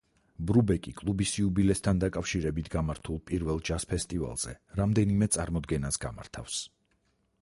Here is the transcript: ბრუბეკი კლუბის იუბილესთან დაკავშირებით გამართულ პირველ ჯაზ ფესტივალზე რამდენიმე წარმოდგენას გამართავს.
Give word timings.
ბრუბეკი 0.51 0.93
კლუბის 1.01 1.33
იუბილესთან 1.41 2.01
დაკავშირებით 2.03 2.71
გამართულ 2.77 3.21
პირველ 3.33 3.61
ჯაზ 3.69 3.85
ფესტივალზე 3.93 4.55
რამდენიმე 4.81 5.29
წარმოდგენას 5.37 6.03
გამართავს. 6.07 6.59